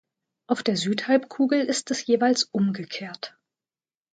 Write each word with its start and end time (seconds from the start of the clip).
Auf 0.47 0.63
der 0.63 0.77
Südhalbkugel 0.77 1.59
ist 1.63 1.91
es 1.91 2.07
jeweils 2.07 2.45
umgekehrt. 2.45 3.37